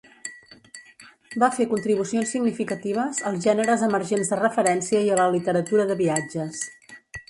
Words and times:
Va 1.43 1.49
fer 1.57 1.67
contribucions 1.73 2.33
significatives 2.37 3.23
als 3.33 3.47
gèneres 3.47 3.87
emergents 3.91 4.35
de 4.35 4.43
referència 4.43 5.07
i 5.11 5.17
a 5.19 5.23
la 5.25 5.33
literatura 5.39 5.91
de 5.93 6.05
viatges. 6.07 6.69